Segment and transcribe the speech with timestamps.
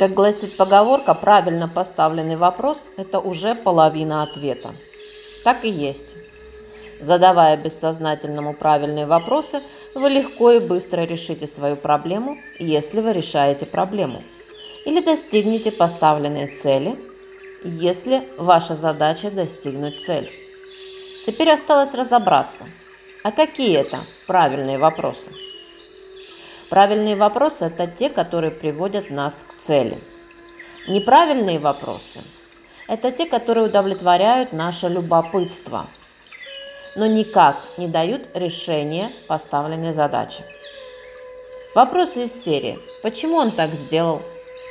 [0.00, 4.74] Как гласит поговорка, правильно поставленный вопрос– это уже половина ответа.
[5.44, 6.16] Так и есть.
[7.00, 9.60] Задавая бессознательному правильные вопросы,
[9.94, 14.22] вы легко и быстро решите свою проблему, если вы решаете проблему.
[14.86, 16.98] Или достигнете поставленной цели,
[17.62, 20.32] если ваша задача достигнуть цель.
[21.26, 22.64] Теперь осталось разобраться,
[23.22, 25.30] а какие это правильные вопросы.
[26.70, 29.98] Правильные вопросы– это те, которые приводят нас к цели.
[30.86, 32.20] Неправильные вопросы–
[32.88, 35.88] это те, которые удовлетворяют наше любопытство,
[36.94, 40.44] но никак не дают решения поставленной задачи.
[41.74, 44.22] Вопросы из серии «Почему он так сделал?»,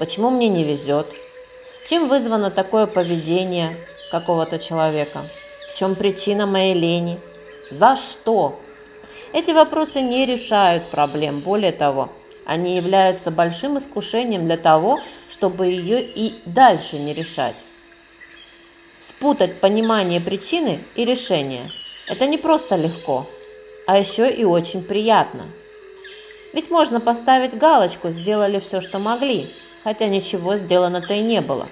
[0.00, 1.06] «Почему мне не везет?»,
[1.86, 3.76] «Чем вызвано такое поведение
[4.10, 5.20] какого-то человека?»,
[5.72, 7.20] «В чем причина моей лени?»,
[7.70, 8.58] «За что?»,
[9.34, 12.08] эти вопросы не решают проблем, более того,
[12.46, 17.56] они являются большим искушением для того, чтобы ее и дальше не решать.
[19.00, 21.68] Спутать понимание причины и решения–
[22.08, 23.26] это не просто легко,
[23.88, 25.42] а еще и очень приятно.
[26.52, 29.48] Ведь можно поставить галочку «сделали все, что могли»,
[29.82, 31.66] хотя ничего сделано-то и не было.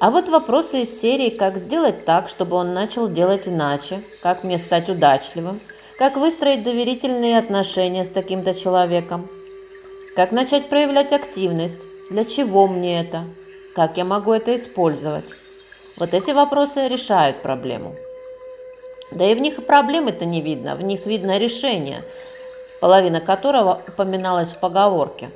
[0.00, 4.58] А вот вопросы из серии «Как сделать так, чтобы он начал делать иначе?», «Как мне
[4.58, 5.60] стать удачливым?»,
[5.98, 9.26] как выстроить доверительные отношения с таким-то человеком?
[10.16, 11.82] Как начать проявлять активность?
[12.10, 13.24] Для чего мне это?
[13.74, 15.24] Как я могу это использовать?
[15.96, 17.94] Вот эти вопросы решают проблему.
[19.10, 22.02] Да и в них и проблемы-то не видно, в них видно решение,
[22.80, 25.30] половина которого упоминалась в поговорке.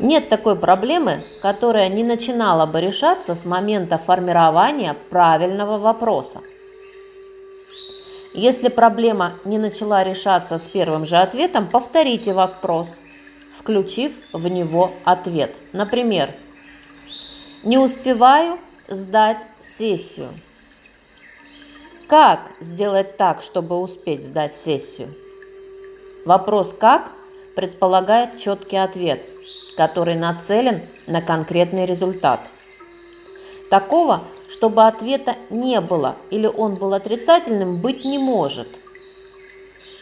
[0.00, 6.40] Нет такой проблемы, которая не начинала бы решаться с момента формирования правильного вопроса.
[8.34, 12.98] Если проблема не начала решаться с первым же ответом, повторите вопрос,
[13.50, 15.54] включив в него ответ.
[15.72, 16.30] Например,
[17.62, 18.58] не успеваю
[18.88, 20.30] сдать сессию.
[22.08, 25.14] Как сделать так, чтобы успеть сдать сессию?
[26.24, 27.12] Вопрос «как»
[27.54, 29.26] предполагает четкий ответ,
[29.76, 32.40] который нацелен на конкретный результат.
[33.70, 38.68] Такого чтобы ответа не было или он был отрицательным, быть не может.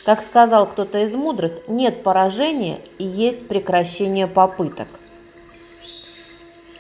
[0.05, 4.89] Как сказал кто-то из мудрых, нет поражения и есть прекращение попыток.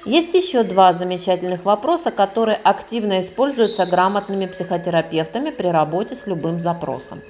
[0.05, 7.21] Есть еще два замечательных вопроса, которые активно используются грамотными психотерапевтами при работе с любым запросом.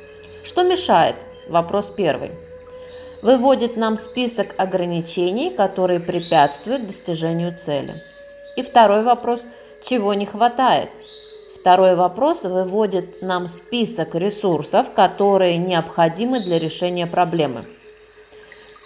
[0.43, 1.17] Что мешает?
[1.49, 2.31] Вопрос первый.
[3.21, 8.03] Выводит нам список ограничений, которые препятствуют достижению цели.
[8.56, 9.45] И второй вопрос–
[9.83, 10.91] чего не хватает?
[11.55, 17.65] Второй вопрос выводит нам список ресурсов, которые необходимы для решения проблемы.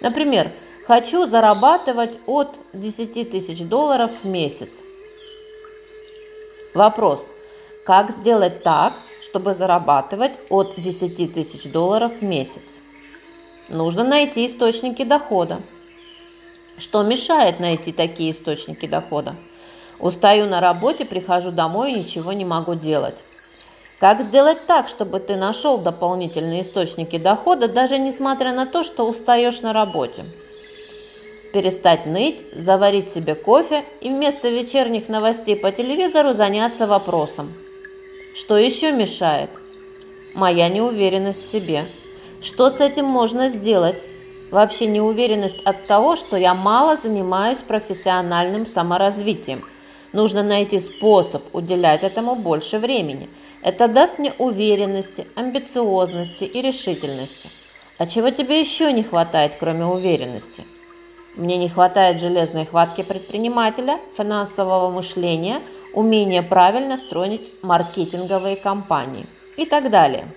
[0.00, 0.50] Например,
[0.86, 4.82] хочу зарабатывать от 10 тысяч долларов в месяц.
[6.74, 7.28] Вопрос.
[7.84, 12.80] Как сделать так, чтобы зарабатывать от 10 тысяч долларов в месяц?
[13.68, 15.60] Нужно найти источники дохода.
[16.76, 19.36] Что мешает найти такие источники дохода?
[19.98, 23.22] Устаю на работе, прихожу домой и ничего не могу делать.
[24.00, 29.60] Как сделать так, чтобы ты нашел дополнительные источники дохода, даже несмотря на то, что устаешь
[29.60, 30.24] на работе?
[31.52, 37.54] Перестать ныть, заварить себе кофе и вместо вечерних новостей по телевизору заняться вопросом.
[38.34, 39.50] Что еще мешает?
[40.34, 41.84] Моя неуверенность в себе.
[42.42, 44.04] Что с этим можно сделать?
[44.50, 49.64] Вообще неуверенность от того, что я мало занимаюсь профессиональным саморазвитием–
[50.14, 53.28] Нужно найти способ уделять этому больше времени.
[53.62, 57.50] Это даст мне уверенности, амбициозности и решительности.
[57.98, 60.64] А чего тебе еще не хватает, кроме уверенности?
[61.34, 65.60] Мне не хватает железной хватки предпринимателя, финансового мышления,
[65.92, 69.26] умения правильно строить маркетинговые кампании
[69.56, 70.28] и так далее.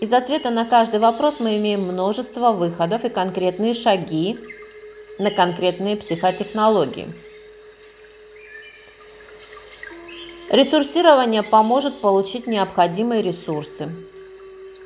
[0.00, 4.38] Из ответа на каждый вопрос мы имеем множество выходов и конкретные шаги
[5.18, 7.08] на конкретные психотехнологии–
[10.50, 13.88] Ресурсирование поможет получить необходимые ресурсы.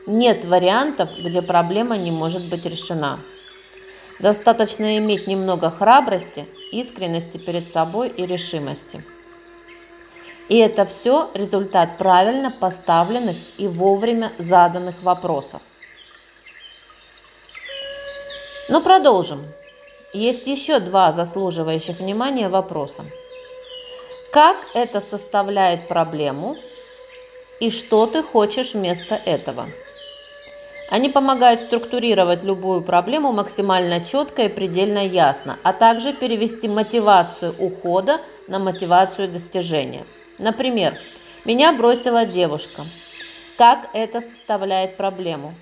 [0.06, 3.18] Нет вариантов, где проблема не может быть решена.
[4.18, 9.02] Достаточно иметь немного храбрости, искренности перед собой и решимости.
[10.50, 15.62] И это все результат правильно поставленных и вовремя заданных вопросов.
[18.68, 19.42] Но продолжим.
[20.12, 23.04] Есть еще два заслуживающих внимания вопроса.
[24.34, 26.56] Как это составляет проблему
[27.60, 29.68] и что ты хочешь вместо этого?
[30.90, 38.20] Они помогают структурировать любую проблему максимально четко и предельно ясно, а также перевести мотивацию ухода
[38.48, 40.04] на мотивацию достижения.
[40.38, 40.98] Например,
[41.44, 42.82] меня бросила девушка.
[43.56, 45.54] Как это составляет проблему?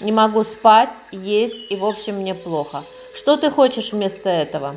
[0.00, 2.82] Не могу спать, есть и в общем мне плохо.
[3.14, 4.74] Что ты хочешь вместо этого?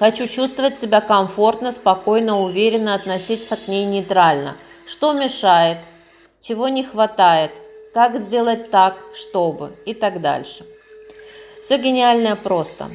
[0.00, 4.56] Хочу чувствовать себя комфортно, спокойно, уверенно, относиться к ней нейтрально.
[4.86, 5.76] Что мешает?
[6.40, 7.50] Чего не хватает?
[7.92, 9.72] Как сделать так, чтобы?
[9.84, 10.64] И так дальше.
[11.60, 12.88] Все гениальное просто.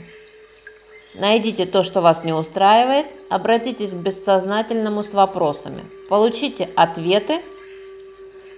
[1.13, 5.83] Найдите то, что вас не устраивает, обратитесь к бессознательному с вопросами.
[6.09, 7.39] Получите ответы,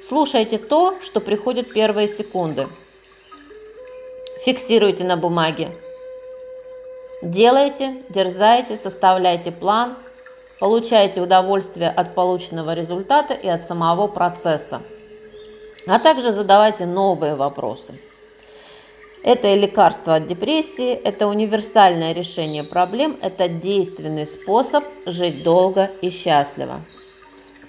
[0.02, 2.70] слушайте то, что приходит первые секунды.
[4.46, 5.68] Фиксируйте на бумаге.
[7.22, 9.96] Делайте, дерзайте, составляйте план,
[10.60, 14.82] получайте удовольствие от полученного результата и от самого процесса
[15.88, 17.94] а также задавайте новые вопросы.
[19.24, 26.10] Это и лекарство от депрессии, это универсальное решение проблем, это действенный способ жить долго и
[26.10, 26.82] счастливо.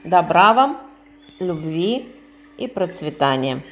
[0.04, 0.80] Добра вам,
[1.38, 2.14] любви
[2.58, 3.62] и процветания.